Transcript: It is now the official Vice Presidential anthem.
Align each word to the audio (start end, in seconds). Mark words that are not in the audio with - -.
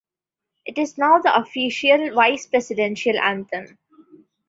It 0.65 0.79
is 0.79 0.97
now 0.97 1.19
the 1.19 1.35
official 1.37 2.11
Vice 2.15 2.47
Presidential 2.47 3.19
anthem. 3.19 3.77